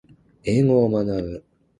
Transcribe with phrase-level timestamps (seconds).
[0.45, 1.43] 英語を学ぶ